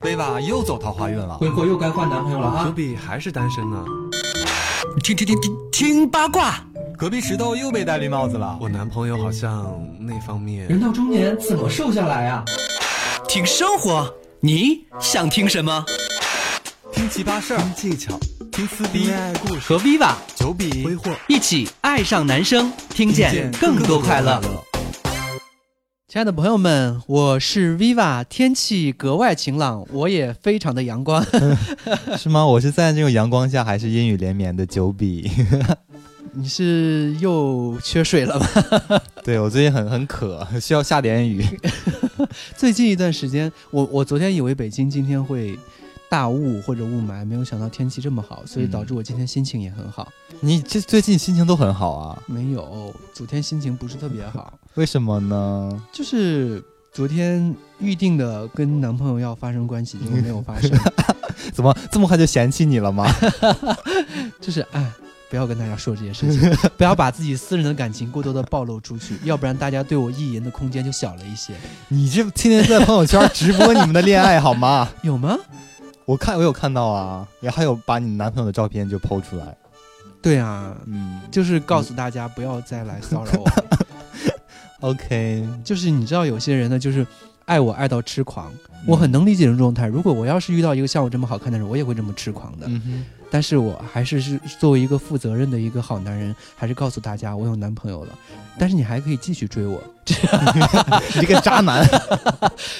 [0.00, 2.64] 威娃又走桃花运了，挥霍又该换男朋友了啊！
[2.64, 3.84] 九比还是单身呢。
[5.02, 6.54] 听听听听听八卦，
[6.96, 8.56] 隔壁石头又被戴绿帽子了。
[8.62, 10.66] 我男朋友好像那方面……
[10.68, 12.42] 人到中年怎么瘦下来啊？
[13.28, 14.10] 听生活，
[14.40, 15.84] 你想听什么？
[16.94, 18.18] 听奇葩事儿，听技巧，
[18.50, 24.40] 听撕逼，恋爱故事和 Viva 九比挥霍，一起爱上男生，听见更多快乐。
[26.10, 31.24] 亲爱的朋友们，我是 Viva，天气格外晴朗，我也非常的阳光。
[32.18, 32.44] 是吗？
[32.44, 35.30] 我是在这种阳光下还是阴雨连绵的九比？
[36.34, 39.00] 你是又缺水了吧？
[39.22, 41.46] 对我最近很很渴，需要下点雨。
[42.56, 45.56] 最近一段时间，我我昨天以为北京今天会
[46.10, 50.08] 大雾或者雾霾，没有想到天气这么好，所以导致我今天心情也很好。
[50.40, 52.22] 你这最近心情都很好啊？
[52.26, 54.52] 没有，昨天心情不是特别好。
[54.74, 55.82] 为什么呢？
[55.92, 56.60] 就是
[56.92, 60.70] 昨天预定的跟男朋友要发生关系，结果没有发生。
[61.54, 63.06] 怎么这么快就嫌弃你了吗？
[64.40, 64.90] 就是哎，
[65.30, 71.54] 不要跟大家说这些事情，不要把自己私人的感情过多的暴露出去，要不然大家对我意淫的空间就小了一些。
[71.88, 74.88] 你这天天在朋友圈直播你们的恋爱好吗？
[75.02, 75.38] 有吗？
[76.10, 79.56] 我看我有看到啊，然后还有把你男朋友的照片就剖出来。
[80.20, 83.48] 对啊，嗯就是告诉大家不要再来骚扰我。
[84.90, 87.06] OK，就是你知道有些人呢，就是
[87.44, 88.52] 爱我爱到痴狂，
[88.88, 89.86] 我很能理解这种状态。
[89.86, 92.66] 如果我要是遇到一个像我这么好看的人，我也会这么痴狂的。
[92.66, 98.18] 嗯哼，但是我还是是作为一个负责任的一个好男人，还是告诉大家我有男朋友了。
[98.58, 99.82] 但是你还可以继续追我，
[101.14, 101.86] 你这个渣男。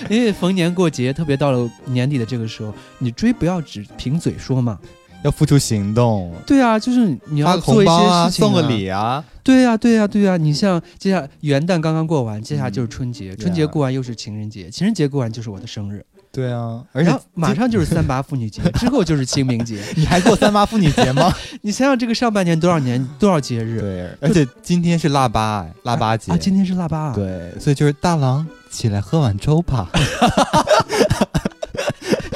[0.09, 4.79] 因为逢年过节，特别到了年底的这个时候，你追不要只凭嘴说嘛。
[5.23, 8.67] 要付出行动，对啊，就是你要做一些事情、送个。
[8.67, 19.83] 礼啊，对呀、对呀、对呀、你像接下来元旦刚刚过完，接下来就是春节，春节过完又是情人节，情人节过完就是我的生日，对啊，而且马上就是三八妇女节， 之后就是清明节。
[19.97, 21.33] 你还过三八妇女节吗？
[21.63, 23.81] 你想想这个上半年多少年多少节日？
[23.81, 27.13] 对，而且今天是腊八，哎腊八节啊，今天是腊八啊。
[27.15, 29.89] 对，所以就是大郎起来喝碗粥吧。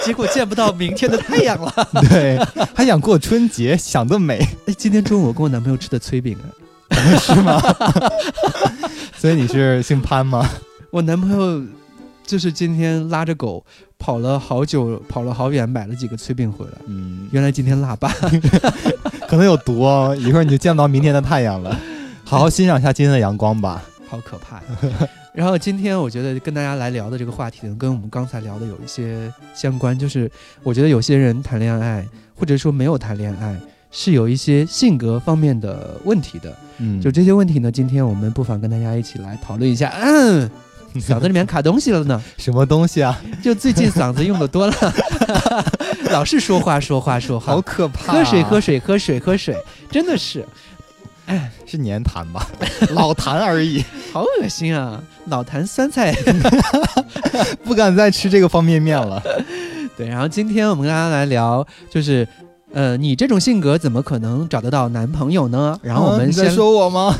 [0.04, 1.72] 结果见不到明天的太阳了。
[2.10, 2.38] 对，
[2.74, 6.50] 还想过春节，想得美，哎，今天中午我跟我男朋友吃的炊饼啊，
[7.18, 7.58] 是吗？
[9.16, 10.46] 所以你是姓潘吗？
[10.90, 11.62] 我男朋友
[12.26, 13.64] 就是今天拉着狗
[13.98, 16.72] 跑了好久，跑了好远，买了几个炊饼回来。
[16.86, 18.08] 嗯，原来今天腊八，
[19.28, 21.78] 可能有毒哦，一会儿你就见不到明天的太阳了。
[22.24, 23.82] 好好欣赏一下今天的阳光吧。
[24.06, 25.08] 好可怕呀！
[25.32, 30.30] 然后今天我觉得跟大家来聊的这个话题呢，跟我们刚才聊的有一些相关，就是
[30.62, 33.58] 我觉得有些人谈恋爱，或者说没有谈恋爱，
[33.90, 36.54] 是有一些性格方面的问题的。
[36.78, 39.92] 嗯，就这些问题呢，今天我们不妨跟大家一起来讨论一下。
[40.00, 40.48] 嗯，
[41.00, 43.20] 嗓子里面卡东西了呢，什么东西啊？
[43.42, 44.74] 就最近嗓子用的多了，
[46.10, 49.56] 老是说话说话说话，好可怕、喝水喝，水喝水喝水，
[49.90, 50.46] 真的是
[51.26, 52.46] 哎是粘痰吧？
[52.94, 55.02] 老痰而已，好恶心啊！
[55.26, 56.14] 老坛酸菜。
[57.64, 59.22] 不敢再吃这个方便面了。
[59.96, 62.26] 对，然后今天我们跟大家来聊，就是。
[62.72, 65.78] 呃，你这种性格怎么可能找得到男朋友呢？
[65.80, 67.16] 然后我们先、在说我吗？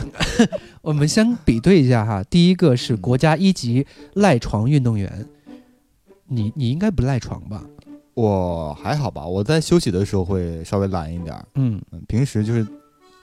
[0.84, 2.22] 我们先比对一下哈。
[2.25, 5.27] 第一个是国家一级赖床运动员，
[6.27, 7.65] 你你应该不赖床吧？
[8.12, 12.67] 我还好吧，我在休息的时候会稍微懒一点儿，嗯嗯，平时就是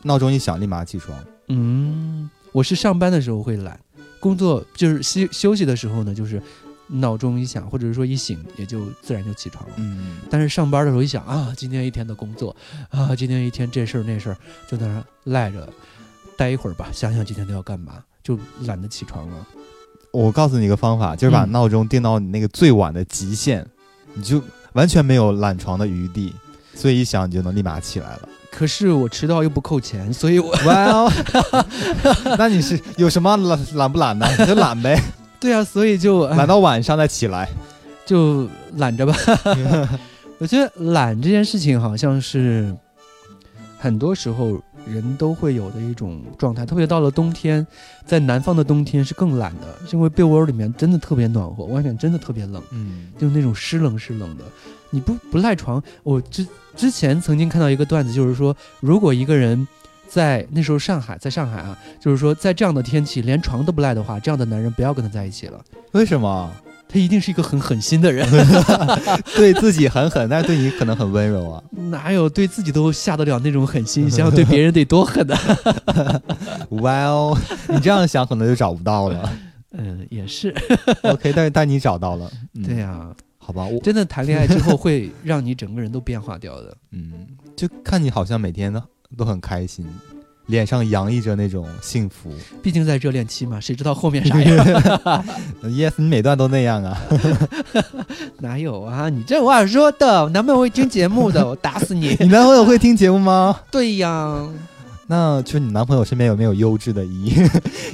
[0.01, 1.15] 闹钟一响立马起床。
[1.49, 3.79] 嗯，我是上班的时候会懒，
[4.19, 6.41] 工作就是休休息的时候呢，就是
[6.87, 9.75] 闹钟一响或者是说一醒，也就自然就起床了。
[9.77, 12.55] 嗯，但是上班的时候一想啊，今天一天的工作
[12.89, 15.71] 啊，今天一天这事儿那事儿，就在那赖着，
[16.41, 18.35] 待一会儿吧，想想今天都要干嘛，就
[18.65, 19.35] 懒得起床了。
[20.11, 23.63] 我告诉你一个方法，就是把嗯闹钟定到你那个最晚的极限，
[24.15, 24.41] 你就
[24.73, 26.33] 完全没有懒床的余地，
[26.73, 28.29] 所以一想你就能立马起来了。
[28.49, 31.11] 可是我迟到又不扣钱，所以我哇哦，
[32.39, 34.27] 那你是有什么懒懒不懒的？
[34.39, 34.99] 你就懒呗，
[35.39, 37.47] 对啊，所以就哎懒到晚上再起来。
[38.03, 39.15] 就懒着吧。
[40.39, 42.75] 我觉得懒这件事情好像是
[43.77, 47.65] 很多时候人都会有的一种状态，特别到了冬天，
[48.05, 52.61] 在南方的冬天是更懒的，是因为被窝里面真的特别暖和，外面真的特别冷。
[52.71, 54.43] 嗯就是那种湿冷湿冷的。
[54.89, 56.45] 你不不赖床，我之
[56.75, 59.67] 之前曾经看到一个段子，就是说，如果一个人
[60.07, 65.63] 在那时候上海，在上海啊，就是说在这样的天气连床都不赖的话，这样的男人不要跟他在一起了，
[65.93, 66.51] 为什么？
[66.91, 68.27] 他一定是一个很狠心的人，
[69.35, 71.63] 对自己很狠，但是对你可能很温柔啊。
[71.71, 75.35] 哪有对自己都下得了那种狠心，想想对别人得多狠呢？
[76.81, 77.37] 哇哦，
[77.69, 79.29] 你这样想可能就找不到了。
[79.71, 80.53] 嗯， 也是
[81.03, 83.07] ，OK，但是但你找到了，嗯对呀、
[83.37, 86.75] 好吧，我真的谈恋爱之后会让你整个人都变化掉的。
[86.91, 88.81] 嗯，就看你好像每天都
[89.17, 89.87] 都很开心，
[90.47, 92.31] 脸上洋溢着那种幸福。
[92.61, 94.65] 毕竟在热恋期嘛，谁知道后面啥 样？
[95.63, 97.01] yes，你每段都那样啊？
[98.39, 99.07] 哪有啊？
[99.09, 102.15] 你这话说的，我男朋友会听节目的，我打死你！
[102.19, 103.59] 你男朋友会听节目吗？
[103.71, 104.45] 对呀，
[105.07, 107.33] 那就是你男朋友身边有没有优质的医？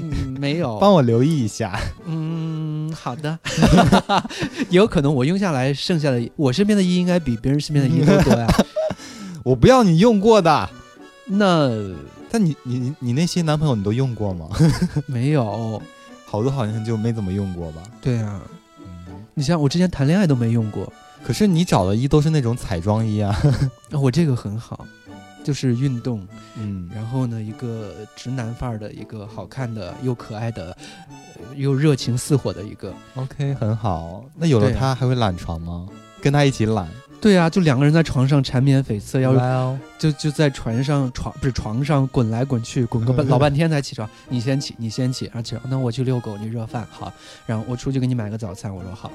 [0.02, 0.78] 嗯，没有。
[0.80, 1.80] 帮我留意一下。
[2.06, 3.38] 嗯，好的。
[4.70, 8.48] 有可能我用下来，剩下的我身边的医应该比别人身边的医都多呀。
[9.44, 10.70] 我不要你用过的。
[11.26, 11.70] 那
[12.30, 14.48] 但你你你你那些男朋友你都用过吗？
[15.08, 15.82] 没有。
[16.30, 17.82] 好多好像就没怎么用过吧。
[18.02, 18.42] 对啊，
[18.80, 20.92] 嗯，你像我之前谈恋爱都没用过，
[21.24, 23.34] 可是你找的衣都是那种彩妆衣啊。
[23.94, 24.86] 我这个很好，
[25.42, 26.28] 就是运动，
[26.58, 30.76] 嗯，然后呢，一个直男范儿的一个好看的又可爱的，
[31.38, 32.94] 呃又热情似火的一个。
[33.16, 34.26] OK，很好。
[34.36, 35.88] 那有了他还会懒床吗？
[36.20, 36.90] 跟他一起懒？
[37.20, 44.08] 对啊，就两个人在床上缠绵悱恻，要哦就就在船上床不是床上滚来滚去，滚个半老半天才起床。
[44.30, 47.12] 你先起，你先起，然后起床，那我去遛狗，你热饭好，
[47.46, 49.12] 然后我出去给你买个早餐，我说好，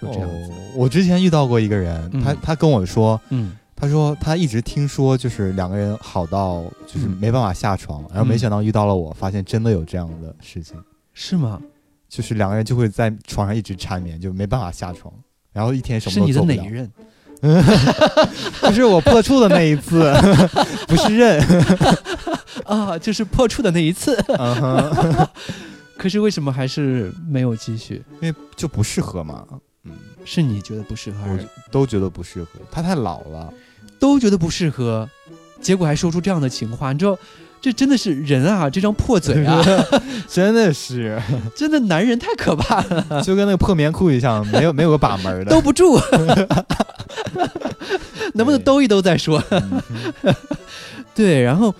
[0.00, 0.50] 就这样子。
[0.52, 10.76] 哦我之前遇到过一个人，嗯他他跟我说，嗯他说他一直听说就是两个人好到就是嗯没办法下床，然后没想到遇到了我，发现真的有这样的事情，
[11.14, 11.60] 是吗？
[12.08, 15.12] 就是两个人就会在床上一直缠绵，就没办法下床，
[15.52, 16.56] 然后一天什是你的么都做不了。
[16.56, 16.90] 哪一任？
[18.62, 20.12] 就是我破处的那一次，
[20.88, 21.40] 不是认。
[22.66, 24.16] 啊，就是破处的那一次。
[25.96, 28.02] 可是为什么还是没有继续？
[28.20, 29.44] 因为就不适合嘛。
[29.84, 29.92] 嗯，
[30.24, 33.52] 是你觉得不适合，还我是都觉得不适合，他太老了。
[33.98, 35.08] 都觉得不适合？
[35.60, 37.16] 结果还说出这样的情话，你知道，
[37.60, 39.62] 这真的是人啊，这张破嘴啊，
[40.28, 41.20] 真的是，
[41.54, 45.50] 真的男人太可怕了，就跟那个破棉裤一样，没有没有个把门的。
[45.50, 45.98] 兜不住。
[48.34, 49.42] 能不能兜一兜再说？
[49.50, 49.82] 嗯
[51.14, 51.74] 对，然后。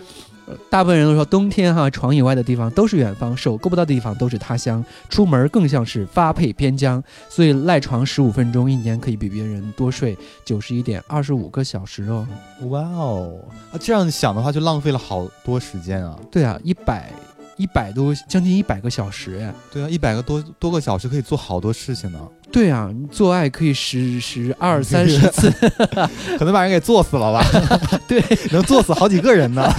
[0.49, 7.03] 呃大部分人都说，冬天哈，床以外的地方都是远方，手够不到的地方都是他乡，出门更像是发配边疆。
[7.29, 12.27] 所以赖床十五分钟，一年可以比别人多睡九十一点二十五个小时哦。
[12.71, 13.39] 哇哦，
[13.73, 16.19] 啊，这样想的话就浪费了好多时间啊。
[16.31, 17.13] 对啊，一百
[17.57, 19.55] 一百多，将近一百个小时哎。
[19.73, 25.51] 对啊，一百个多多个小时可以做好多事情呢，对啊，你做爱可以十十二三十次，
[26.39, 27.45] 可能把人给做死了吧？
[28.09, 29.71] 对， 能做死好几个人呢，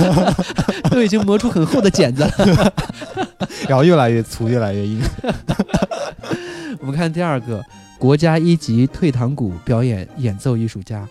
[0.92, 2.74] 都已经磨出很厚的茧子了。
[3.68, 5.02] 然后越来越粗，越来越硬。
[6.80, 7.64] 我们看第二个，
[7.98, 11.08] 国家一级退堂鼓表演演奏艺术家，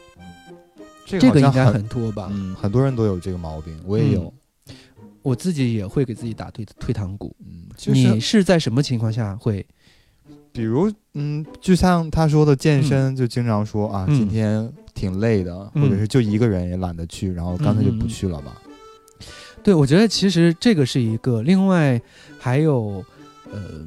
[1.04, 2.28] 这这个应该很很多吧？
[2.30, 4.32] 嗯，很多人都有这个毛病，我也有。
[5.22, 7.34] 我自己也会给自己打退退堂鼓。
[7.40, 9.66] 嗯，就是你是在什么情况下会？
[10.58, 18.60] 比如，嗯，就像他说的健身，就经常说啊，嗯今天挺累的，嗯或者是就一个人也懒得去，然后干脆就不去了吧。
[19.62, 22.00] 对，我觉得其实这个是一个，另外
[22.40, 23.04] 还有，
[23.52, 23.86] 呃，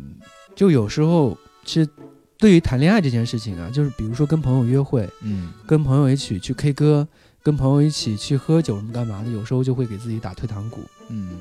[0.56, 1.89] 就有时候其实
[2.38, 7.06] 对于谈恋爱这件事情啊，就是比如说跟朋友约会，嗯，跟朋友一起去 K 歌，
[7.44, 10.79] 跟朋友一起去喝酒什么干嘛的，有时候就会给自己打退堂鼓。
[11.09, 11.31] 嗯，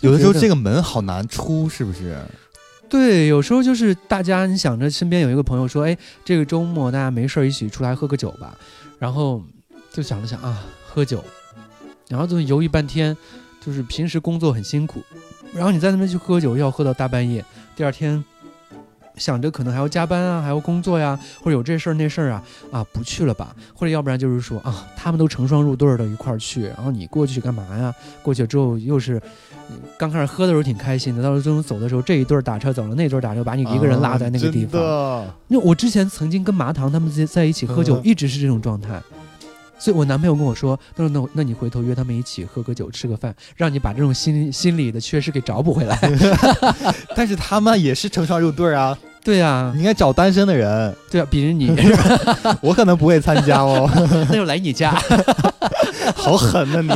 [0.00, 2.16] 有的时候这个门好难出，是不是？
[2.94, 8.56] 对，有时候就是大家你想着身边有一个朋友说，哎，这个周末大家没事儿一起出来喝个酒吧，
[9.00, 9.42] 然后
[9.90, 11.24] 就想了想啊，喝酒，
[12.08, 13.16] 然后就犹豫半天，
[13.60, 15.02] 就是平时工作很辛苦，
[15.52, 18.24] 然后你在那边去喝酒，要喝到大半夜，第二天
[19.16, 27.92] 想着可能还要加班啊，还要工作呀，或者有这事儿那事儿啊，啊不去了吧，或者要不然就是说啊，他们都成双入对的一块儿去，然后你过去干嘛呀？
[28.22, 29.20] 过去之后又是。
[29.70, 34.82] 嗯刚开始喝的时候挺开心的，到时候中午走的时候，这一对儿打车走了，那对儿打车把你一个人落在那个地方。
[34.82, 39.00] 啊那我之前曾经跟麻糖他们在在一起喝酒，嗯一直是这种状态。
[39.76, 45.98] 所以我男朋友跟我说，他说那那你回头约他们一起喝个酒，吃个饭，让你把这种心心理的缺失给找补回来。
[47.14, 51.70] 但是他们也是成双入对啊，对啊你，应该找单身的人，对啊，比如你，
[52.62, 53.90] 我可能不会参加哦，
[54.30, 54.96] 那就来你家。
[56.16, 56.88] 好狠呐、你！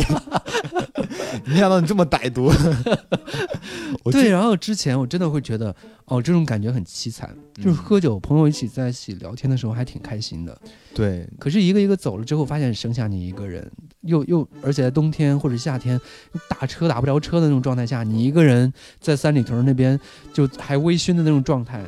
[1.50, 2.52] 没想到你这么歹毒。
[4.04, 5.74] 我对，然后之前我真的会觉得，
[6.06, 7.34] 哦，这种感觉很凄惨。
[7.54, 10.56] 就是嗯喝酒，朋友一起在一起聊天的时候还挺开心的。
[10.94, 13.70] 对，可是一个一个走了之后，发现剩下你一个人，
[14.02, 15.98] 又又而且在冬天或者夏天，
[16.32, 19.98] 你打车打不着车的那种状态下，你一个人在三里屯那边
[20.32, 21.82] 就还微醺的那种状态，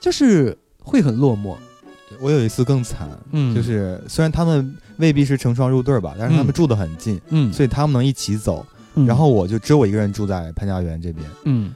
[0.00, 1.56] 就是会很落寞。
[2.20, 6.52] 我有一次更惨，嗯就是虽然他们未必是成双入对吧，但是他们嗯。
[6.52, 8.64] 住得很近，嗯，所以他们能一起走。
[8.94, 9.06] 嗯。
[9.06, 11.74] 然后我就只有我一个人住在潘家园这边，嗯。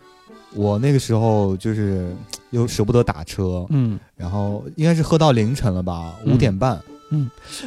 [0.54, 2.14] 我那个时候就是
[2.50, 6.32] 又舍不得打车，嗯，然后应该是喝到凌晨了吧，嗯。
[6.32, 6.80] 五点半，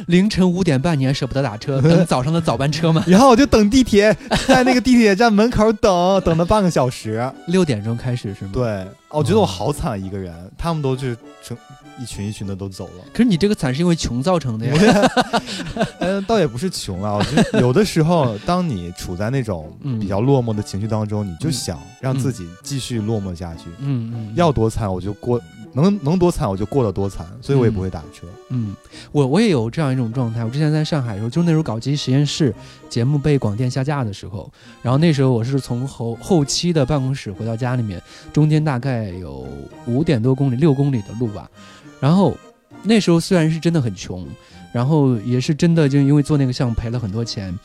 [0.06, 3.02] 凌晨五点半你还舍不得打车，等早上的早班车吗？
[3.08, 4.16] 然后我就等地铁，
[4.46, 7.30] 在那个地铁站门口等，等了半个小时。
[7.46, 8.50] 六点钟开始是吗？。
[8.52, 11.56] 对，我觉得我好惨一个人，他们都是成
[12.00, 13.04] 一群一群的都走了。
[13.12, 15.10] 可是你这个惨是因为穷造成的呀。
[16.00, 25.40] 嗯， 倒也不是穷啊，我觉得有的时候，当你处在那种 嗯比较落寞的情绪当中，你就嗯想让自己继续落寞下去，嗯嗯，要多惨我就过，
[25.74, 28.26] 能能多惨我就过得多惨，所以我也不会打车。
[28.48, 28.74] 嗯，
[29.12, 30.44] 我我也有这样一种状态。
[30.44, 32.54] 我之前在上海的时候，就是那时候搞基实验室
[32.88, 34.50] 节目被广电下架的时候，
[34.82, 39.46] 然后那时候我是从后后期的办公室回到家里面，中间大概有
[39.86, 41.50] 五点多公里、六公里的路吧。
[42.00, 42.36] 然后
[42.82, 44.26] 那时候虽然是真的很穷，
[44.72, 47.56] 然后也是真的就因为做那个项目赔了很多钱，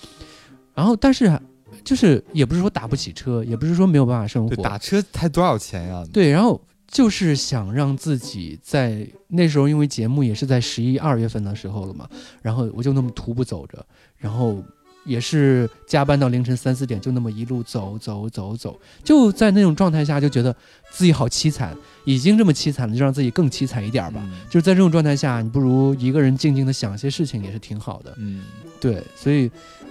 [0.74, 1.40] 然后但是
[1.84, 6.04] 就是也不是说打不起车，也不是说没有办法生活，打车才多少钱呀？
[6.12, 6.60] 对，然后
[6.94, 12.08] 就是想让自己在那时候，因为节目也是在十一二月份的时候了嘛，
[12.40, 13.84] 然后我就那么徒步走着，
[14.16, 14.64] 然后
[15.04, 20.56] 也是加班到凌晨三四点，就那么一路走走走走，就在那种状态下，就觉得
[20.92, 24.22] 自己好凄惨，已经这么凄惨了，就让自己更凄惨一点儿吧。
[24.24, 28.14] 嗯就是在这种状态下，你不如一个人静静的想些事情，也是挺好的。
[28.20, 28.44] 嗯，
[28.80, 29.50] 对，所以，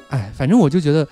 [0.08, 1.06] 哎，反正我就觉得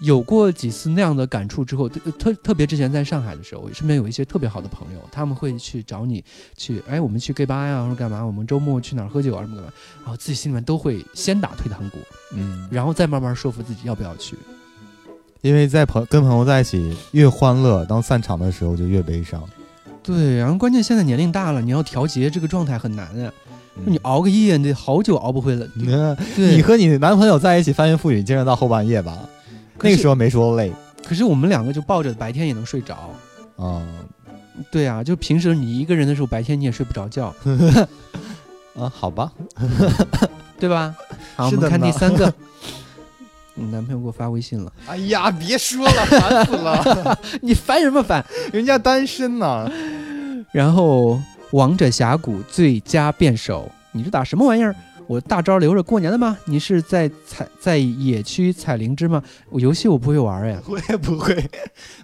[0.00, 6.24] 有过几次那样的感触之后，特特特别之前在上海的时候，身边有一些特别好的朋友，他们会去找你
[6.56, 11.98] 去，哎，我们去 gay 吧呀，或者干嘛，我们周末去哪儿喝酒啊，什么干嘛，然后自己心里面都会先打退堂鼓，
[12.32, 14.36] 嗯，然后再慢慢说服自己要不要去。
[15.40, 19.42] 因为在朋跟朋友在一起越欢乐，当散场的时候就越悲伤。
[20.02, 25.64] 对，然后关键现在年龄大了，你要调节这个状态很难呀、嗯你熬个夜，你得好久熬不回来。
[26.34, 29.16] 你和你男朋友在一起翻云覆雨，经常到后半夜吧？
[29.82, 30.72] 那个时候没说累
[31.04, 33.10] 可是我们两个就抱着白天也能睡着。
[33.56, 33.82] 啊
[34.72, 37.32] 对啊，就平时你一个人的时候，白天你也睡不着觉。
[38.76, 39.32] 啊，好吧，
[40.58, 40.94] 对吧？
[41.36, 42.32] 好，我们看第三个。
[43.54, 48.24] 你男朋友给我发微信了，哎呀，别说了，烦死了，你烦什么烦？
[48.52, 49.70] 人家单身呢。
[50.52, 51.20] 然后
[51.52, 54.74] 王者峡谷最佳辩手，你这打什么玩意儿？
[55.08, 56.38] 我大招留着过年的吗？
[56.44, 59.22] 你是在采在野区采灵芝吗？
[59.48, 60.62] 我游戏我不会玩呀。
[60.68, 61.34] 我也不会，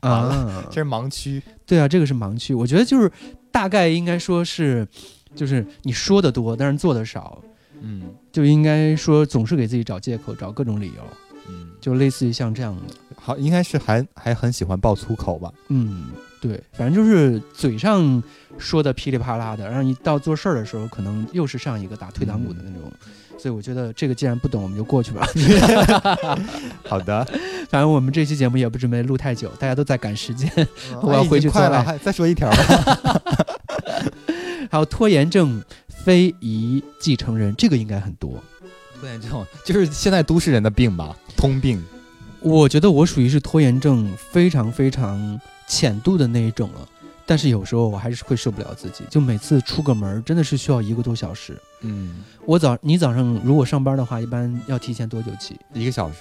[0.00, 1.40] 啊，这是盲区。
[1.66, 2.54] 对啊，这个是盲区。
[2.54, 3.12] 我觉得就是
[3.52, 4.88] 大概应该说是，
[5.36, 7.38] 就是你说的多，但是做的少，
[7.82, 11.02] 嗯就应该说总是给自己找借口，找各种理由，
[11.48, 12.94] 嗯，就类似于像这样的。
[13.26, 15.50] 好，应该是还还很喜欢爆粗口吧？
[15.68, 16.08] 嗯，
[16.42, 18.22] 对，反正就是嘴上
[18.58, 22.92] 说的噼里啪啦的，然后一到做事儿的时候，可能又是上一个打退堂鼓的那种。
[23.38, 25.26] 所以我觉得这个既然不懂，我们就过去吧。
[26.86, 27.24] 好的，
[27.70, 30.50] 反正我们这期节目也不准备录太久，大家都在赶时间。
[31.00, 33.22] 我要回去快了，还再说一条吧。
[34.70, 38.38] 还有拖延症非遗继承人，这个应该很多。
[39.00, 41.82] 拖延症就是现在都市人的病吧，通病。
[42.44, 46.86] 我觉得我属于是拖延症非常非常浅度的那一种了，
[47.24, 51.58] 但是有时候我还是会受不了自己，就每次出个门真的是需要一个多小时。
[51.80, 55.58] 嗯，我早你早上如果上班的话，一般要提前多久起？
[55.72, 56.18] 一个小时，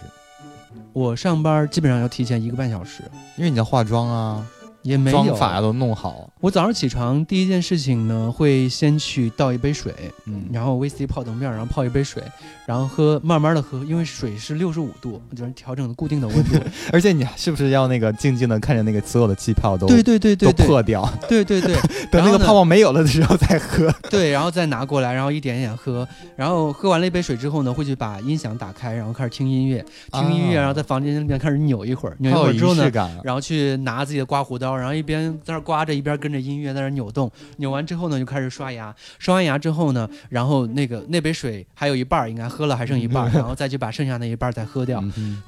[0.94, 3.04] 我上班基本上要提前一个半小时，
[3.36, 4.48] 因为你要化妆啊，
[4.84, 5.24] 也没有。
[5.24, 6.30] 妆法都弄好。
[6.40, 9.94] 我早上起床第一件事情呢，会先去倒一杯水，
[10.26, 12.22] 嗯然后 VC 泡腾面儿，然后泡一杯水，
[12.66, 16.60] 然后喝，慢慢的喝，因为水是六十五度，就是调整的固定的温度。
[16.92, 21.76] 而且你是不是要那个静静的看着那个所有的气泡都对对对对都对，破掉，对对对
[22.12, 23.94] 等那个泡泡没有了的时候再喝。
[24.12, 32.92] 对，然后再拿过来，然后一点一点喝，然后喝完了一杯水之后呢，会去把音响打开，然后开始听音乐，听音乐，啊然后在房间里面开始扭一会儿，扭一会儿之后呢。
[33.24, 37.32] 然后去拿自己的刮胡刀，然后一边在那儿刮着，一边跟着音乐在那儿扭动。
[37.58, 38.94] 扭完之后呢，就开始刷牙。
[39.20, 45.04] 刷完牙之后呢，然后那个那杯水还有一半儿应该喝了，还剩一半儿，然后再去把剩下那一半儿再喝掉。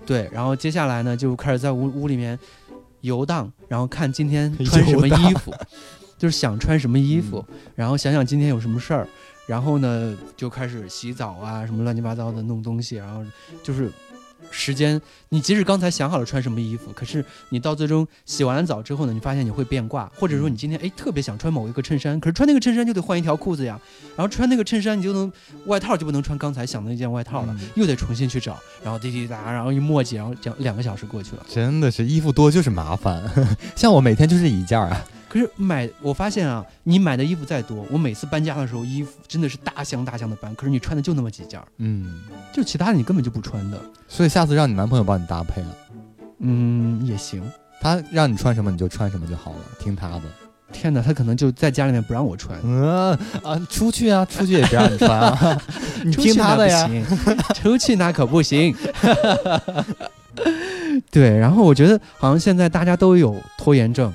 [0.06, 2.38] 对，然后接下来呢，就开始在屋屋里面
[3.02, 5.54] 游荡，然后看今天穿什么衣服，
[6.18, 9.08] 就是想穿什么衣服，嗯然后想想今天有什么事儿，
[9.48, 13.24] 然后呢就开始洗澡啊，什么乱七八糟的弄东西，然后
[13.62, 13.92] 就是
[14.52, 23.80] 时间，你即使刚才想好了穿什么衣服，可是你到最终洗完了澡之后呢，你发现你会变卦，或者说你今天哎特别想穿某一个衬衫，可是穿那个衬衫就得换一条裤子呀，
[24.16, 25.32] 然后穿那个衬衫你就能
[25.66, 31.46] 外套就不能穿刚才想的那件外套了，嗯又得重新去找，然后滴滴答，然后一磨叽，然后两两个小时过去了。
[31.50, 33.24] 真的是衣服多就是麻烦，
[33.76, 35.06] 像我每天就是一件儿啊。
[35.36, 42.22] 可是买，我发现啊，你买的衣服再多，我每次搬家的时候，衣服真的是大箱大箱的搬，可是你穿的就那么几件儿，嗯，
[42.54, 43.78] 就其他的你根本就不穿的。
[44.08, 45.68] 所以下次让你男朋友帮你搭配了。
[46.40, 47.44] 嗯，也行，
[47.82, 50.22] 他让你穿什么你就穿什么就好了，听他的。
[50.72, 53.12] 天哪，他可能就在家里面不让我穿，嗯
[53.44, 55.62] 啊，出去啊，出去也不让你穿啊，
[56.06, 56.90] 你出去听他的呀。
[57.54, 58.74] 出去那 可不行。
[61.12, 64.14] 对，然后我觉得好像现在大家都有拖延症，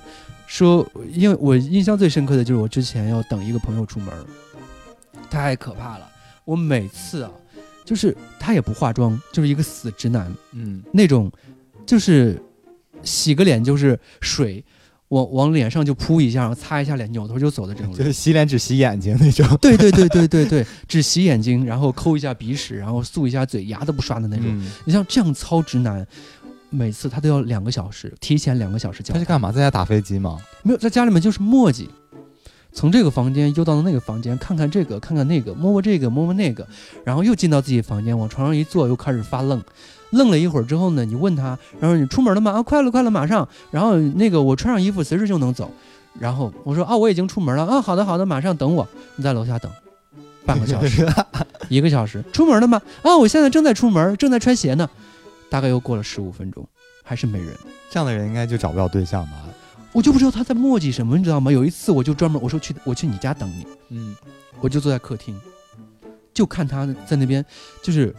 [0.50, 4.12] 说，因为我印象最深刻的就是我之前要等一个朋友出门，
[5.30, 6.10] 太可怕了。
[6.44, 7.30] 我每次啊，
[7.84, 11.30] 就是他也不化妆，就是一个死直男嗯，那种，
[11.86, 12.42] 就是
[13.04, 14.64] 洗个脸就是水。
[15.10, 19.44] 往往脸上就扑一下，然后擦一下脸，扭头就走的这种人， 就是洗脸只洗眼睛那种。
[19.60, 24.46] 对对对对对对，只洗眼睛，然后抠一下鼻屎，然后漱一下嘴，牙都不刷的那种。
[24.46, 26.06] 嗯，你像这样糙直男，
[26.70, 29.12] 每次他都要两个小时，提前两个小时交。
[29.12, 29.52] 他是干嘛？
[29.52, 30.38] 在家打飞机吗？
[30.62, 31.88] 没有，在家里面就是磨叽，
[32.72, 36.66] 从这个房间又到那个房间，看看这个，看看那个，摸摸这个，摸摸那个，
[37.04, 39.62] 然后又进到自己房间，往床上一坐，又开始发愣。
[40.10, 42.52] 愣了一会儿之后呢，你问他，然后你出门了吗？
[42.52, 43.48] 啊，快了，快了，马上。
[43.70, 45.70] 然后那个我穿上衣服，随时就能走。
[46.18, 48.88] 然后我说啊，我已经出门了啊，好的好的，马上等我。
[49.16, 49.70] 你在楼下等，
[50.44, 51.06] 半个小时，
[51.68, 52.82] 一个小时，出门了吗？
[53.02, 54.88] 啊，我现在正在出门，正在穿鞋呢。
[55.50, 56.66] 大概又过了十五分钟，
[57.02, 57.54] 还是没人。
[57.90, 59.32] 这样的人应该就找不到对象吧？
[59.92, 61.50] 我就不知道他在墨迹什么，你知道吗？
[61.50, 64.14] 有一次我就专门我说去我去你家等你，嗯，
[64.60, 65.38] 我就坐在客厅，
[66.32, 67.44] 就看他在那边，
[67.82, 68.14] 就是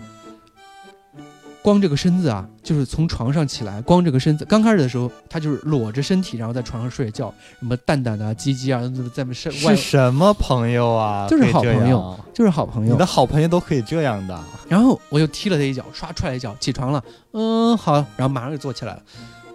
[1.64, 4.44] 光这个身子啊，就是从床上起来，光这个身子。
[4.46, 8.82] 刚开始的时候，他就是裸着身体，然后在床上睡觉，什么蛋蛋啊、鸡鸡啊，
[9.14, 11.28] 在那身外是什么朋友啊？
[11.30, 13.06] 就是好朋友就是好朋友你的。
[13.06, 14.40] 好朋友都可以这样的。
[14.68, 17.04] 然后我就踢了他一脚，唰踹了一脚，起床了，
[17.34, 19.02] 嗯，好，然后马上就坐起来了。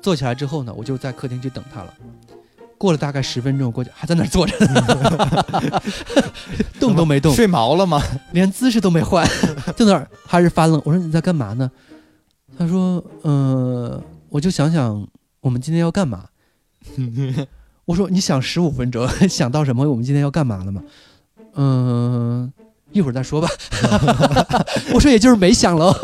[0.00, 1.92] 坐起来之后呢，我就在客厅去等他了。
[2.78, 5.82] 过了大概十分钟，过去还在那儿坐着呢，
[6.78, 8.00] 动都没动，睡毛了吗？
[8.32, 9.26] 连姿势都没换，
[9.75, 10.80] 就那儿还是发愣。
[10.84, 11.70] 我说你在干嘛呢？
[12.58, 15.06] 他说，呃，我就想想
[15.40, 16.26] 我们今天要干嘛。
[17.84, 19.88] 我说你想十五分钟， 想到什么？
[19.88, 20.82] 我们今天要干嘛了吗？
[21.54, 22.52] 嗯、
[22.92, 23.48] 一会儿再说吧。
[24.92, 25.94] 我说也就是没想喽。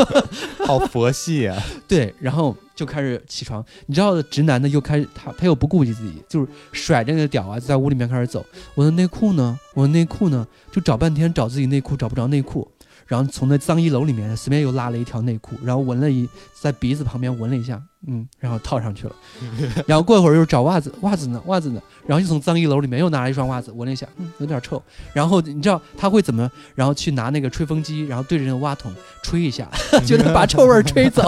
[0.65, 1.61] 好佛系啊！
[1.89, 3.65] 对，然后就开始起床。
[3.87, 8.45] 你知道，直男的又开始他他又不顾及自己，就是甩着那个屌啊，在屋里面开始走。
[8.75, 9.59] 我的内裤呢？
[9.75, 10.47] 我的内裤呢？
[10.71, 12.67] 就找半天找自己内裤找不着内裤，
[13.07, 16.29] 然后从那脏衣篓里面随便又拉了一条内裤，然后闻了一
[16.61, 19.15] 在鼻子旁边闻了一下，嗯，然后套上去了。
[19.87, 21.43] 然后过一会儿又找袜子，袜子呢？
[21.47, 21.83] 袜子呢？
[22.07, 24.83] 然后又从脏衣篓里面又拿了一双袜子，闻了一下，嗯，有点臭。
[25.13, 26.51] 然后你知道他会怎么？
[26.75, 29.69] 然后去拿那个吹风机，然后对着那个袜筒吹一下，
[30.07, 31.23] 就能把臭味儿吹走，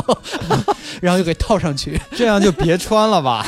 [1.01, 2.01] 然后又给套上去。
[2.13, 3.47] 这样就别穿了吧。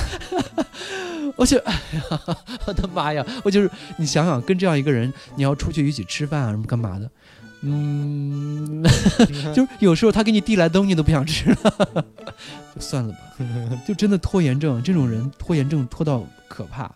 [1.37, 2.37] 我就，哎呀，
[2.67, 3.23] 我的妈呀！
[3.45, 7.11] 我就是你想想，跟这样一个人，你要出去一起吃饭啊，什么干嘛的？
[7.67, 8.83] 嗯，
[9.55, 12.05] 就是有时候他给你递来东西都不想吃了，
[12.75, 13.19] 就算了吧。
[13.87, 16.91] 就真的拖延症，这种人拖延症拖到可怕。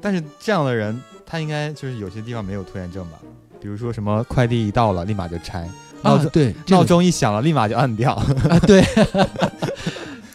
[0.00, 3.18] 但是这样的人，他应该就是有些地方没有拖延症吧？
[3.60, 5.66] 比如说什么快递一到了，立马就拆；
[6.02, 8.14] 啊对，闹钟一响了，立马就按掉。
[8.14, 8.82] 啊，对，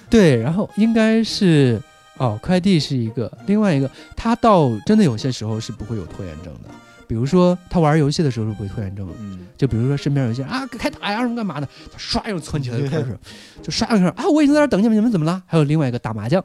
[0.09, 1.81] 对，然后应该是
[2.17, 6.69] 哦，快递是一个，另外一个，他到真的有些时候是不会有拖延症的，
[7.07, 13.17] 比如说他玩游戏的时候是不会拖延症的，嗯，就比如说身边有一些人啊开打呀什么干嘛的，他唰又窜起来就开始，
[13.61, 15.41] 就唰又开始啊我已经在这等你们，你们怎么了？
[15.45, 16.43] 还有另外一个打麻将，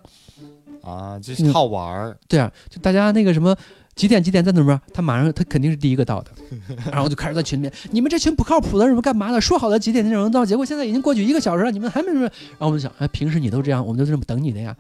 [0.83, 2.17] 啊，就是好玩儿。
[2.29, 3.57] 对啊，就大家那个什么。
[3.97, 4.81] 几点几点在哪边？
[4.95, 6.31] 他马上他肯定是第一个到的，
[6.91, 9.39] 然后就开始在群里面，你们这群不靠谱的人干嘛的？
[9.39, 12.21] 说好的几点几点能到，结果现在已经过去一个小时了，你们还没什么？
[12.23, 14.75] 然后我们就想，哎，平时你都这样，我们就这么等你的呀。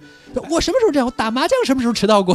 [0.48, 1.04] 我什么时候这样？
[1.04, 2.34] 我打麻将什么时候迟到过？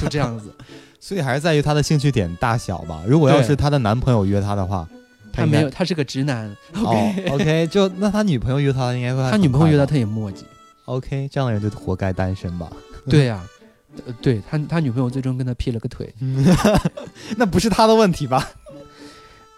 [0.00, 0.50] 就这样子。
[1.04, 3.02] 所以还是在于他的兴趣点大小吧。
[3.08, 4.88] 如果要是他的男朋友约他的话，
[5.32, 6.48] 他没有，他是个直男。
[6.74, 10.44] 哦，OK，就那他女朋友约他应该会他女朋友约他，他也墨迹。
[10.84, 12.70] OK，这样的人就活该单身吧？
[13.10, 13.42] 对呀、
[14.06, 16.14] 呃对他他女朋友最终跟他劈了个腿。
[17.36, 18.48] 那不是他的问题吧？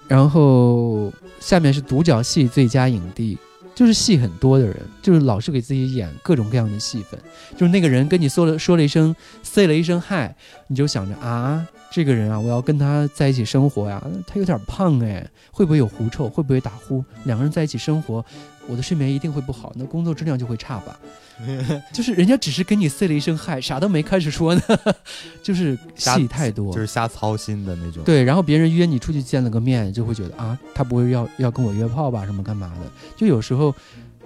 [0.08, 3.36] 然后下面是独角戏最佳影帝，
[3.74, 7.18] 就是戏很多的人，就是老是给自己演各种各样的戏份。
[7.56, 10.34] 就是那个人跟你说了说了一声 say 了一声嗨，
[10.68, 16.28] 你就想着啊，这个人啊，我要跟他在一起生活呀，他有点胖哎，会不会有狐臭？
[16.28, 17.04] 会不会打呼？
[17.24, 18.24] 两个人在一起生活，
[18.68, 20.98] 我的睡眠一定会不好，那工作质量就会差吧。
[21.92, 24.62] 就是人家只是跟你 say 了一声嗨，啥都没开始说呢，
[25.42, 32.90] 就是戏太多，就是瞎操心的那种。，对，然后别人约你出去见了个面，就会觉得啊，他不会要要跟我约炮吧，什么干嘛的？
[33.16, 33.74] 就有时候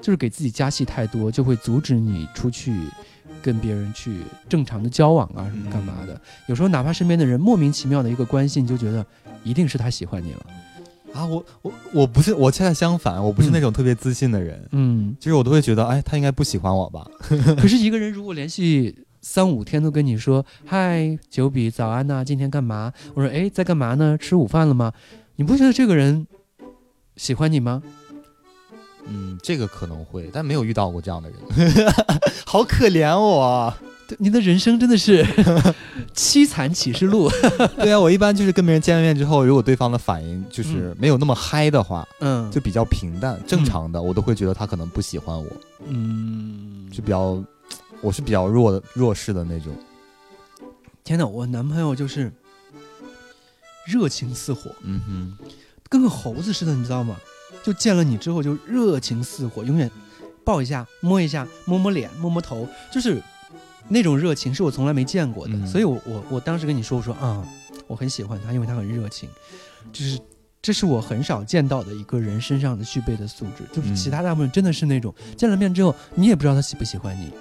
[0.03, 2.79] 就是给自己加戏太多，就会阻止你出去
[3.41, 6.21] 跟别人去正常的交往啊，什么干嘛的？
[6.47, 9.05] 有时候哪怕身边的人莫名其妙的一个关心，你就觉得
[9.43, 10.47] 一定是他喜欢你了。
[11.13, 17.07] 啊，我我我不是，我恰恰相反，我不是嗯那种特别自信的人，嗯，就是我都会觉得，哎，他应该不喜欢我吧？
[17.59, 24.17] 可是一个人如果连续三五天都跟你说“嗨，九比早安呐、今天干嘛？”我说：“哎，在干嘛呢？
[24.19, 24.93] 吃午饭了吗？”
[25.37, 26.27] 你不觉得这个人
[27.17, 27.83] 喜欢你吗？
[29.11, 31.39] 嗯，这个可能会，但没有遇到过这样的人，
[32.45, 33.73] 好可怜我。
[33.81, 35.23] 对，你的人生真的是
[36.15, 37.31] 凄惨启示录。
[37.77, 45.47] 对啊，我一般就是跟别人见了面之后，如果对方的反应就是没有那么嗨的话，嗯，就比较平淡正常的，我都会觉得他可能不喜欢我，
[45.87, 47.43] 嗯，就比较，
[48.01, 49.73] 我是比较弱的弱势的那种。
[51.05, 52.33] 天哪，我男朋友就是
[53.87, 55.39] 热情似火，嗯哼，
[55.89, 57.17] 跟个猴子似的，你知道吗？
[57.63, 59.91] 就见了你之后就热情似火，永远
[60.45, 63.21] 抱一下、摸一下、摸摸脸、摸摸头，就是
[63.89, 65.55] 那种热情是我从来没见过的。
[65.55, 67.47] 嗯所以我我我当时跟你说，我说啊、
[67.87, 69.29] 我很喜欢他，因为他很热情，
[69.93, 70.19] 就是
[70.61, 73.65] 这是我很少见到的一个人身上的具备的素质。
[73.73, 77.33] 就是嗯其他大部分真的是那种、见了面之后，你也不知道他喜不喜欢你，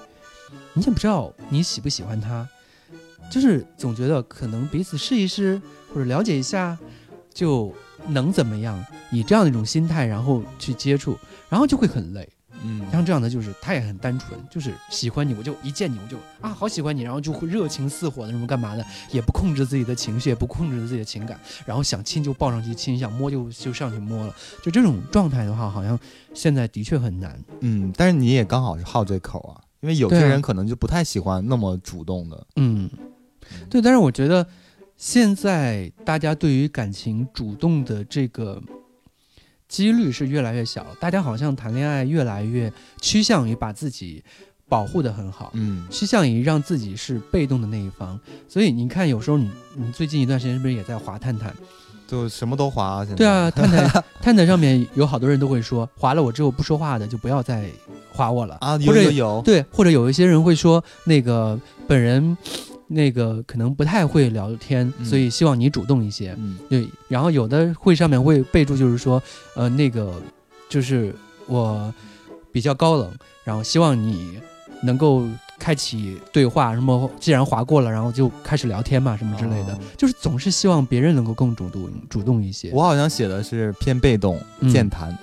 [0.73, 2.47] 你也不知道你喜不喜欢他，
[3.29, 5.61] 就是总觉得可能彼此试一试
[5.93, 6.77] 或者了解一下，
[7.33, 7.73] 就
[8.07, 8.83] 能怎么样？
[9.11, 11.17] 以这样的一种心态，然后去接触，
[11.49, 12.27] 然后就会很累。
[12.67, 25.97] 嗯，像这样的，就是他也很单纯，就是喜欢你，我就一见你我就啊好喜欢你，然后就会热情似火的什么干嘛的，也不控制自己的情绪，也不控制自己的情感，然后想亲就抱上去亲，想摸就就上去摸了，就这种状态的话，好像
[26.33, 27.41] 现在的确很难。
[27.61, 32.47] 嗯，但是你也刚好是好这口啊，因为有些人可能就不太喜欢那么主动的。
[32.57, 32.89] 嗯，
[33.69, 34.45] 对，但是我觉得
[34.97, 38.61] 现在大家对于感情主动的这个
[39.67, 44.23] 几率是越来越小了，大家好像谈恋爱越来越趋向于把自己
[44.69, 45.51] 保护的很好。
[45.53, 51.53] 嗯趋向于让自己是被动的那一方，所以你看，有时候你你最近一段时间是不是也在滑探探？
[52.07, 57.69] 就什么都滑啊，现在对啊，探探 探探上面有好多人都会说，划了我之后不说话的就不要再
[58.09, 62.37] 划我了啊，有有，对，或者有一些人会说，那个本人
[62.87, 66.33] 那个可能不太会聊天，嗯所以希望你主动一些。
[66.39, 69.21] 嗯对，然后有的会上面会备注，就是说，
[69.55, 70.13] 呃，那个
[70.69, 71.13] 就是
[71.47, 71.93] 我
[72.51, 73.11] 比较高冷，
[73.43, 74.39] 然后希望你
[74.81, 75.25] 能够
[75.59, 82.71] 开启对话，什么既然划过了，然后就开始聊天嘛，什么之类的，哦就是总是希望别人能够更主动主动一些。
[82.71, 85.17] 我好像写的是偏被动、嗯健谈，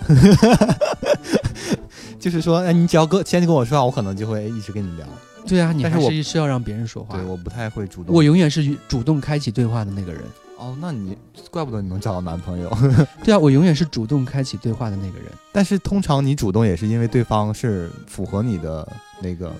[2.20, 5.06] 就是说，哎，你只要跟先跟我说话，我可能就会一直跟你聊。
[5.46, 7.24] 对啊，你还但是我是需要让别人说话对，。
[7.26, 8.14] 我不太会主动。
[8.14, 10.22] 我永远是主动开启对话的那个人。
[10.56, 11.16] 哦，那你
[11.50, 12.70] 怪不得你能找到男朋友。
[13.24, 15.30] 对啊，我永远是主动开启对话的那个人。
[15.52, 18.86] 但是通常你主动也是因为对方是符合你的
[19.20, 19.52] 那个，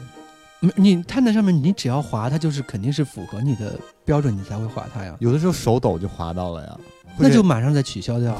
[0.61, 5.17] 没你探探上面，你只要滑，它就是肯定是符合你的标准，你才会滑它呀。
[5.19, 6.79] 有的时候手抖就滑到了呀。
[7.19, 8.37] 那就马上再取消掉。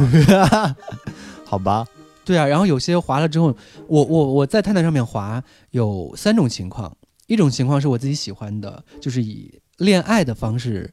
[1.45, 1.85] 好吧，
[2.25, 3.55] 对啊，然后有些滑了之后，
[3.87, 10.91] 我我我在探探上面滑有三种情况，一种情况是我自己喜欢的，就是以恋爱的方式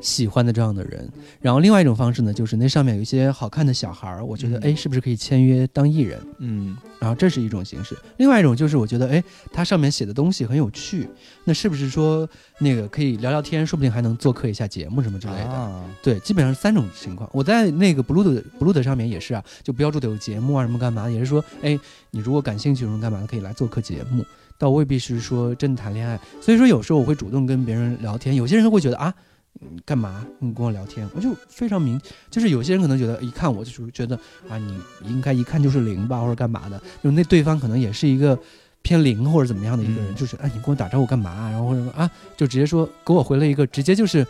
[0.00, 1.08] 喜欢的这样的人，
[1.40, 6.20] 然后另外一种方式呢，就是那上面有一些好看的小孩儿，我觉得嗯哎是不是可以签约当艺人？
[6.38, 11.06] 嗯然后这是一种形式，另外一种就是我觉得，哎，它上面写的东西很有趣，
[11.44, 12.26] 那是不是说
[12.58, 15.50] 那个可以聊聊天，说不定还能做客一下节目什么之类的？
[15.50, 17.28] 啊对，基本上是三种情况。
[17.32, 21.78] 我在那个 Blue 的 Blue 的上面也是啊，就标注的有节目啊什么干嘛，也是说，哎，
[22.10, 24.24] 你如果感兴趣什么干嘛的，可以来做客节目，
[24.58, 26.18] 倒未必是说真的谈恋爱。
[26.40, 29.14] 所以说有时候我会主动跟别人聊天，有些人会觉得啊。
[29.60, 30.26] 你干嘛？
[30.40, 38.36] 你跟我聊天，我就非常明，就是有些人可能觉得一看我就是觉得啊，你应该一看就是零吧，或者干嘛的，就那对方可能也是一个
[38.82, 41.48] 偏零或者怎么样的一个人，嗯就是哎，你跟我打招呼干嘛？
[41.52, 44.26] 然后或者说啊，就直接说给我回了一个直接就是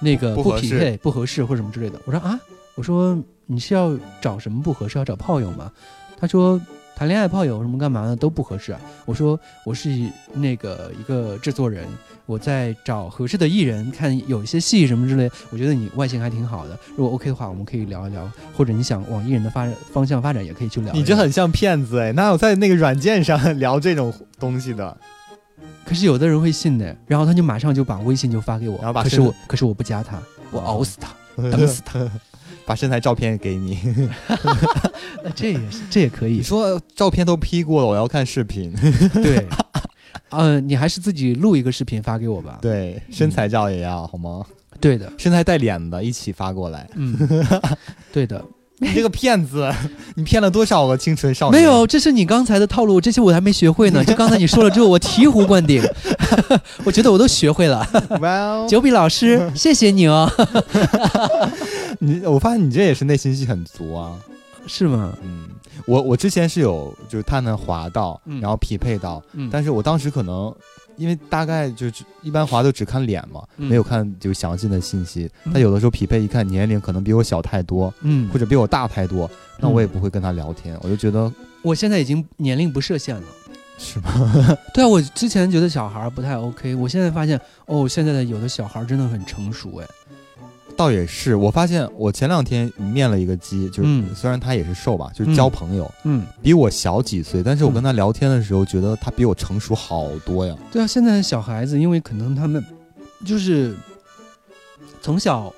[0.00, 2.00] 那个不匹配、不合适或者什么之类的。
[2.06, 2.40] 我说啊，
[2.76, 4.96] 我说你是要找什么不合适？
[4.96, 5.70] 要找炮友吗？
[6.16, 6.58] 他说
[7.00, 8.80] 谈恋爱炮友什么干嘛的都不合适啊。
[9.06, 9.88] 我说我是
[10.34, 11.86] 那个一个制作人，
[12.26, 16.78] 我在找合适的艺人，看有一些戏什么之类，我觉得你外形还挺好的。
[16.94, 20.92] 如果 OK 的话，我们可以聊一聊，或者你想往艺人的发展方向发展，也可以去聊。
[20.92, 24.94] 你这很像骗子哎，哪有在那个软件上 聊这种东西的？
[25.86, 30.18] 可是有的人会信的，然后他就马上就把微信就发给我，然后把可是我可是我不加他，
[30.50, 31.08] 我哦熬死他，
[31.50, 32.06] 等死他。
[32.66, 33.78] 把身材照片给你，
[35.24, 38.72] 那这也是这也可以你，说照片都 P 过了，我要看视频。
[39.14, 39.46] 对。
[40.30, 42.58] 呃，你还是自己录一个视频发给我吧。
[42.62, 44.44] 对，身材照也要好吗？
[44.80, 46.88] 对的，身材带脸的一起发过来。
[46.94, 47.16] 嗯，
[48.12, 48.44] 对的。
[48.82, 49.70] 你这个骗子，
[50.16, 51.56] 你骗了多少个清纯少女？
[51.58, 54.02] 没有，这是你刚才的套路，这些我还没学会呢。
[54.08, 55.82] 就刚才你说了之后，我醍醐灌顶，
[56.84, 57.86] 我觉得我都学会了。
[58.08, 60.30] ，Well，九比老师，谢谢你哦。
[61.98, 64.12] 你我发现你这也是内心戏很足啊。
[64.66, 65.12] 是吗？
[65.22, 65.48] 嗯，
[65.86, 70.54] 我我之前是有就是他能滑到，嗯然后匹配到，嗯，但是我当时可能
[70.96, 75.30] 因为大概就只一般滑都只看脸嘛，嗯没有看就详细的信息。
[75.44, 83.22] 嗯他有的时候匹配一看年龄可能比我小太多，嗯或者比我大太多，那嗯我也不会跟他聊天，我就觉得我现在已经年龄不设限了。
[83.78, 84.12] 是吗？
[84.74, 89.86] 对啊，我之前觉得小孩不太 OK，我现在发现哦，现在的有的小孩真的很成熟哎。
[90.80, 100.56] 倒也是，我发现我前两天面了一个鸡，就是、嗯虽然他也是瘦吧，就是交朋友，嗯，比我小几岁，但是我跟他聊天的时候，觉得他比我成熟好多呀。
[100.72, 102.64] 对啊，现在的小孩子，因为可能他们
[103.26, 103.76] 就是
[105.02, 105.52] 从小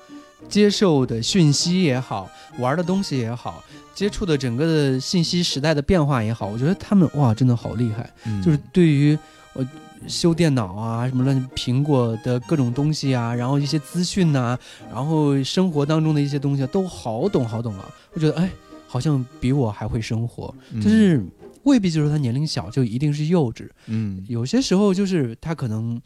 [0.49, 3.63] 接受的讯息也好，玩的东西也好，
[3.95, 8.11] 接触的整个的信息时代的变化也好，我觉得他们哇，真的好厉害。
[8.25, 9.17] 嗯就是对于
[9.53, 9.65] 呃
[10.07, 14.57] 修电脑啊，什么乱苹果的各种东西啊，然后一些资讯呐、
[14.91, 17.89] 然后生活当中的一些东西啊，都好懂好懂啊。
[18.13, 18.49] 我觉得哎，
[18.87, 20.81] 好像比我还会生活，嗯。
[20.81, 21.23] 就是
[21.63, 26.01] 未必就是他年龄小就一定是幼稚，嗯，有些时候就是他可能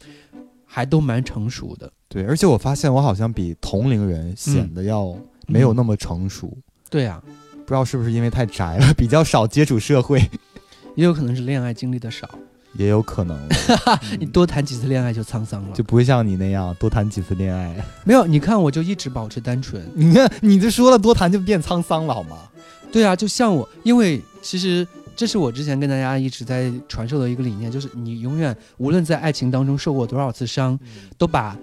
[0.64, 1.92] 还都蛮成熟的。
[2.08, 5.16] 对，而且我发现我好像比同龄人显得要
[5.48, 6.56] 没有那么成熟，
[6.88, 7.20] 对啊，
[7.52, 10.20] 不知道是不是因为太宅了，比较少接触社会，
[10.94, 12.30] 也有可能是恋爱经历的少，
[12.78, 13.48] 也有可能了
[14.18, 15.68] 你多谈几次恋爱就沧桑了。
[15.74, 17.76] 就不会像你那样多谈几次恋爱。
[18.04, 19.84] 没有，你看我就一直保持单纯。
[19.94, 22.38] 你看， 你这说了多谈就变沧桑了好吗？
[22.92, 24.86] 对啊，就像我，因为其实
[25.16, 30.78] 这是我之前跟大家一直在传授的一个理念，就是你永远无论在爱情当中受过多少次伤，
[31.18, 31.56] 都把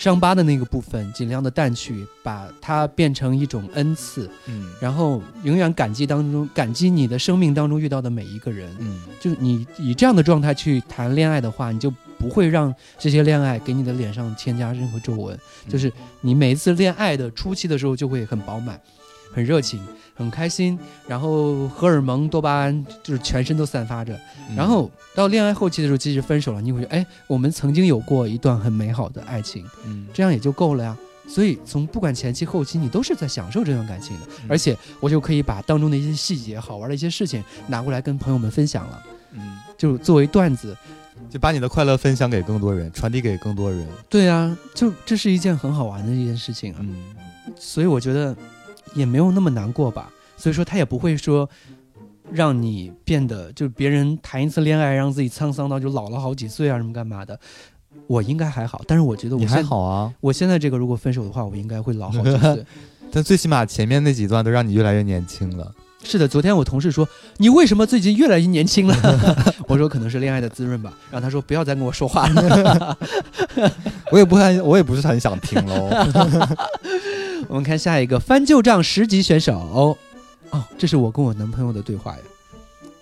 [0.00, 8.74] 伤疤的那个部分尽量的淡去，把它变成一种恩赐，嗯然后永远感激当中感激你的生命当中遇到的每一个人。
[8.78, 15.38] 嗯就是你以这样的状态去谈恋爱的话，你就不会让这些恋爱给你的脸上添加任何皱纹。
[15.68, 18.80] 就是你每一次恋爱的初期的时候就会很饱满、
[19.34, 19.86] 很热情、
[20.20, 20.78] 很开心，
[21.08, 24.14] 然后荷尔蒙、多巴胺就是全身都散发着。
[24.50, 30.96] 嗯然后到恋爱后期的时候，即使分手了，你会觉得，哎，我们曾经有过一段很美好的爱情，嗯这样也就够了呀。
[31.26, 39.02] 所以从不管前期后期，你都是在享受这段感情的，嗯而且我就可以把当中的一些细节、好玩的一些事情拿过来跟朋友们分享了，
[39.32, 40.76] 嗯，就作为段子。
[41.28, 43.86] 就把你的快乐分享给更多人，传递给更多人。
[44.08, 46.78] 对啊，就这是一件很好玩的一件事情啊。
[46.80, 46.96] 嗯
[47.58, 48.34] 所以我觉得
[48.94, 50.10] 也没有那么难过吧。
[50.36, 51.48] 所以说他也不会说
[52.30, 57.38] 让你变得就是别人谈一次恋爱让自己沧桑到就老了好几岁啊什么干嘛的。
[58.06, 59.62] 我应该还好，但是我觉得我还。
[59.62, 62.64] 好啊，我现在这个如果分手的话，我应该会老好几岁。
[63.12, 65.74] 但最起码前面那几段都让你越来越年轻了。
[66.02, 68.96] 是的，昨天我同事说你为什么最近越来越年轻了？
[69.68, 70.92] 我说可能是恋爱的滋润吧。
[71.10, 72.98] 然后他说不要再跟我说话了。
[74.10, 75.90] 我也不很，我也不是很想听喽。
[77.48, 79.96] 我们看下一个翻旧账十级选手。
[80.50, 82.18] 哦，这是我跟我男朋友的对话呀。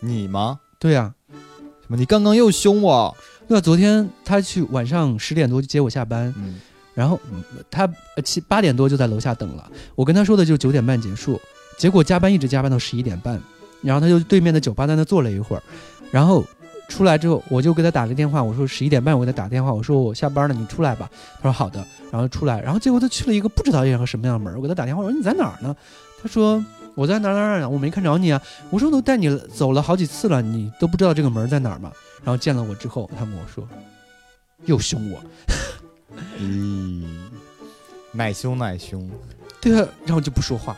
[0.01, 0.59] 你吗？
[0.79, 1.97] 对呀、什么？
[1.97, 3.17] 你刚刚又凶我？
[3.49, 6.61] 对啊，昨天他去晚上十点多就接我下班，嗯
[6.95, 9.71] 然后嗯他呃七八点多就在楼下等了。
[9.95, 11.41] 我跟他说的就九点半结束，
[11.79, 13.41] 结果加班一直加班到十一点半，
[13.81, 15.63] 然后他就对面的酒吧在那坐了一会儿，
[16.11, 16.45] 然后
[16.89, 21.09] 出来之后我就给他打个电话，我说十一点半我给他打电话，我说我下班了，你出来吧。
[21.37, 25.75] 他说好的，然后出来，然后结果他去了一个不知道一个什么样的门儿，我给他打电话，我说你在哪儿呢？
[26.21, 26.63] 他说
[26.97, 28.43] 我在哪儿哪儿哪儿，我没看着你啊。
[28.71, 31.93] 我说我都带你走了好几次了，你都不知道这个门儿在哪儿吗？
[32.25, 33.67] 然后见了我之后，他跟我说
[34.65, 35.23] 又凶我。
[36.39, 37.31] 嗯，
[38.11, 39.09] 奶凶奶凶。
[39.61, 40.77] 对啊，然后就不说话，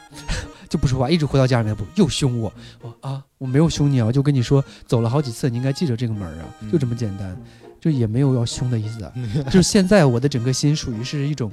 [0.70, 7.36] 就不说话，一直回到家里面不又凶我，我啊我没有凶你啊，我就跟你说走了好几次，你应该记着这个门啊，嗯就这么简单，
[7.80, 9.12] 就也没有要凶的意思啊，
[9.50, 11.50] 就是现在我的整个心属于是一种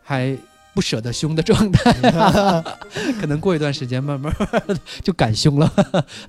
[0.00, 0.34] 还
[0.72, 1.92] 不舍得凶的状态、
[3.20, 4.32] 可能过一段时间慢慢
[5.02, 5.68] 就敢凶了，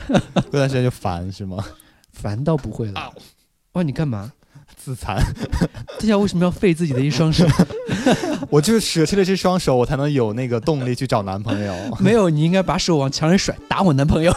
[0.08, 1.64] 过段时间就烦是吗？
[2.12, 3.14] 烦倒不会了。
[3.74, 4.32] 哇，你干嘛？
[4.76, 5.24] 自残。
[6.00, 7.46] 这下为什么要废自己的一双手？
[8.52, 11.74] 我就是舍弃了这双手，我才能有那个动力去找男朋友。
[12.00, 14.32] 没有，你应该把手往墙上甩，打我男朋友。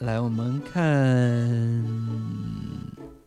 [0.00, 0.82] 来，我们看，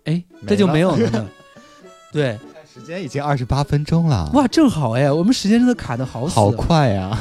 [0.05, 1.27] 哎，这就没有了呢。
[2.11, 2.37] 对，
[2.73, 6.33] 时间已经二十八分钟了，哇，正好哎，我们时间真的卡的好死。
[6.33, 6.49] 好。
[6.51, 7.15] 快呀！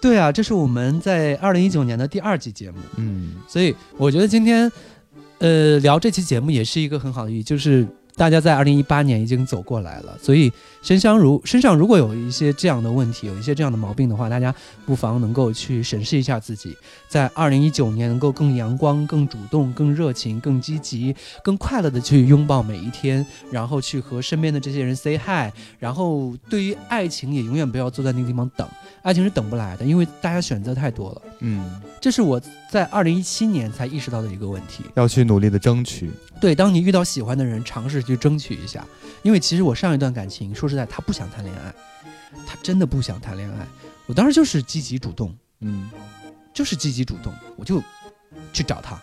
[0.00, 4.70] 对啊，这是我们在二零一九年的第二期节目，嗯所以我觉得今天，
[5.40, 10.50] 呃，聊这期节目也是一个很好的意义，就是大家在二零一八年已经走过来了，所以
[10.86, 16.76] 身相如身上如果有一些这样的问题，有一些这样的毛病的话，大家不妨能够去审视一下自己，
[17.08, 28.64] 在二零一九年能够更阳光、更主动、更热情、更积极、更快乐的去拥抱每一天，然后去和身边的这些人 say hi，然后对于爱情也永远不要坐在那个地方等，
[29.02, 31.22] 爱情是等不来的，因为大家选择太多了。
[31.40, 31.68] 嗯，
[32.00, 34.84] 这是我在二零一七年才意识到的一个问题。
[34.94, 36.12] 要去努力的争取。
[36.40, 38.86] 对，当你遇到喜欢的人，尝试去争取一下，
[39.22, 41.74] 因为其实我上一段感情，说实在，他不想谈恋爱，
[42.46, 43.66] 他真的不想谈恋爱。
[44.06, 45.90] 我当时就是积极主动，嗯
[46.52, 47.82] 就是积极主动，我就
[48.52, 49.00] 去找他，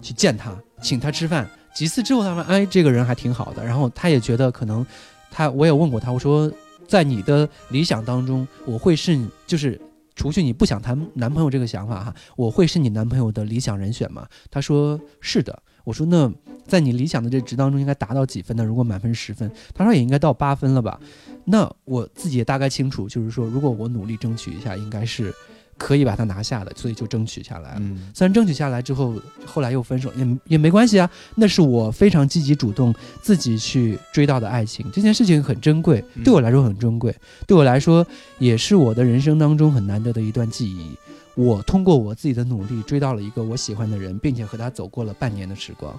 [0.00, 1.48] 去见他，请他吃饭。
[1.74, 4.84] 几次之后，他说：“哎，这个人还挺好的。”然后他也觉得可能
[5.30, 6.52] 他，我也问过他，我说
[6.88, 9.80] ：“在你的理想当中，我会是就是
[10.14, 16.32] 除去你不想谈男朋友这个想法哈，我会是你男朋友的理想人选吗？”他说：“是的。”我说：“那
[16.66, 18.64] 在你理想的这值当中应该达到几分呢？
[18.64, 20.98] 如果满分十分，他说也应该到八分了吧？
[21.44, 25.34] 那我自己也大概清楚，就是说如果我努力争取一下，应该是
[25.76, 27.80] 可以把它拿下的，所以就争取下来了。
[27.80, 37.12] 嗯虽然争取下来之后，后来又分手，也也没关系啊，那是我非常积极主动自己去追到的爱情，这件事情很珍贵，嗯对我来说很珍贵，
[37.46, 38.06] 对我来说
[38.38, 40.96] 也是我的人生当中很难得的一段记忆。
[41.34, 45.98] 我通过我自己的努力追到了一个我喜欢的人，并且和他走过了半年的时光。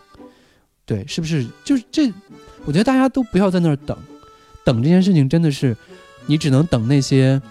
[0.86, 1.48] 对，是不是？
[1.64, 2.12] 就是这，
[2.66, 3.98] 我觉得大家都不要在那儿等，
[4.64, 5.76] 等这件事情真的是，
[6.26, 7.42] 你只能等那些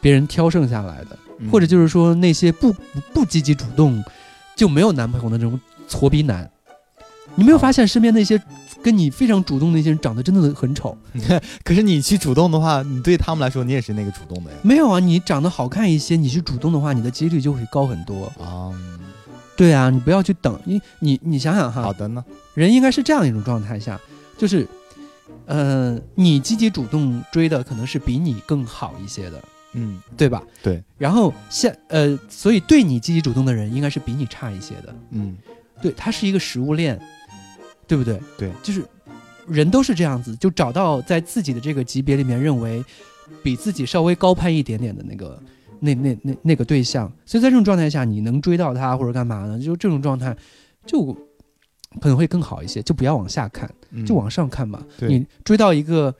[0.00, 1.18] 别人挑剩下来的。
[1.38, 4.00] 嗯或者就是说那些不不不积极主动
[4.54, 6.48] 就没有男朋友的那种挫逼男，
[7.34, 8.40] 你没有发现身边那些
[8.82, 10.96] 跟你非常主动的那些人长得真的很丑？
[11.64, 14.56] 可是你去主动的话，你对他们来说，你也是那个主动的呀。
[14.62, 18.26] 没有啊，你长得好看一些，你去主动的话，你的几率就会高很多。
[18.38, 18.72] 啊，
[19.56, 22.24] 对啊，你不要去等，你你你想想哈，好的呢。
[22.54, 23.98] 人应该是这样一种状态下，
[24.36, 24.66] 就是，
[25.46, 29.42] 呃，你积极主动追的可能是比你更好一些的，
[29.74, 30.42] 嗯，对吧？
[30.62, 30.82] 对。
[30.98, 34.94] 然后现呃，所以对你积极主动的人应该是比你差一些的。
[35.10, 35.36] 嗯
[35.80, 37.00] 对，它是一个食物链，
[37.86, 38.20] 对不对？
[38.36, 38.84] 对，就是
[39.46, 42.84] 人都是这样子，就找到在自己的这个级别里面认为
[43.42, 45.42] 比自己稍微高攀一点点的那个
[45.80, 49.58] 那那那那个对象，所以在这种状态下，你能追到他或者干嘛呢？
[49.58, 50.36] 就这种状态
[50.86, 51.12] 就
[52.00, 54.82] 可能会更好一些，就不要往下看，嗯就往上看吧。
[54.98, 56.14] 对你追到一个。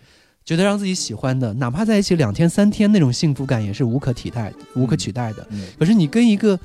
[0.44, 5.46] 觉得让自己喜欢的，哪怕在一起两天三天，那种幸福感也是无可替代、无可取代的。
[5.50, 6.58] 嗯可是你跟一个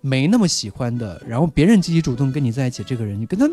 [0.00, 3.46] 没那么喜欢的，然后别人积极主动跟你在一起这个人，你跟他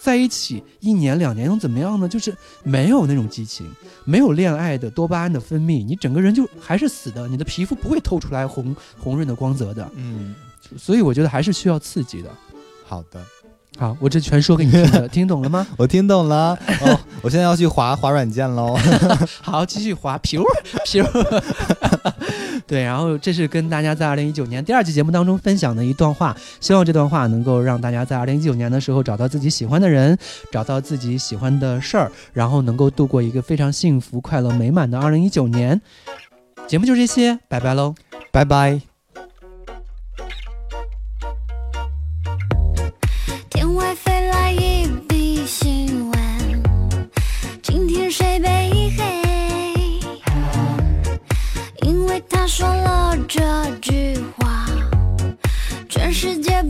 [0.00, 2.08] 在一起一年两年能怎么样呢？
[2.08, 3.70] 就是没有那种激情，
[4.04, 9.90] 没有恋爱的多巴胺的分泌，你整个人就还是死的，你的皮肤不会透出来红红润的光泽的。
[9.94, 10.34] 嗯，
[10.78, 12.30] 所以我觉得还是需要刺激的。
[12.86, 13.22] 好的，
[13.78, 15.66] 好，我这全说给你听的，听懂了吗？
[15.78, 16.58] 我听懂了。
[16.82, 18.76] 哦，我现在要去滑滑软件喽。
[19.40, 20.36] 好，继续滑，皮
[20.84, 21.02] 皮。
[22.66, 30.16] 对，然后这是跟大家在二零一九年第二期节目当中分享的一段话，希望这段话能够让大家在二零一九年的时候找到自己喜欢的人，
[30.52, 35.80] 找到自己喜欢的事儿，然后能够度过一个非常幸福、快乐、美满的二零一九年。
[36.68, 37.94] 节目就这些，拜拜喽。
[38.30, 38.89] 拜拜。
[52.50, 53.40] 说了这
[53.80, 54.66] 句话，
[55.88, 56.60] 全世界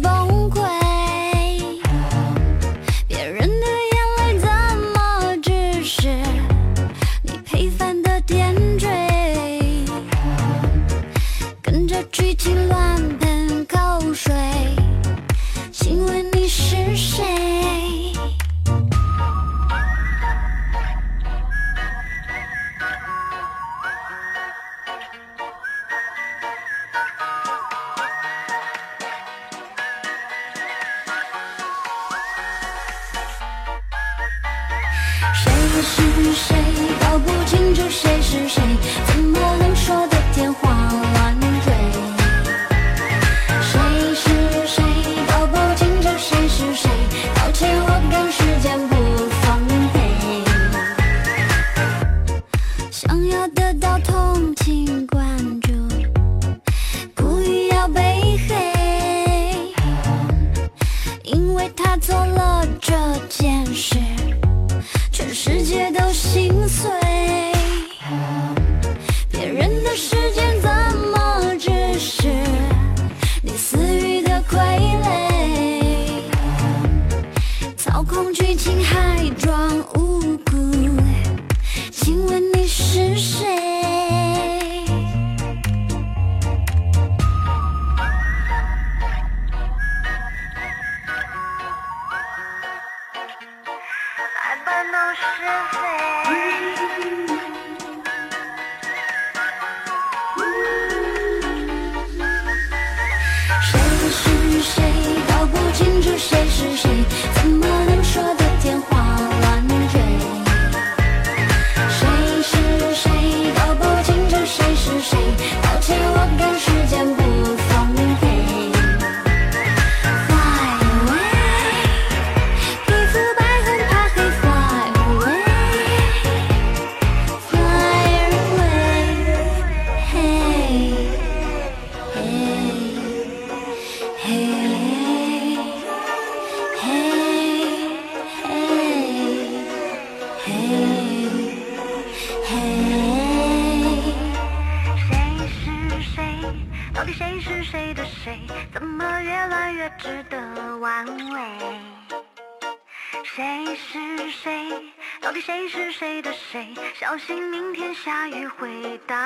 [157.21, 159.20] 小心明天下雨会打。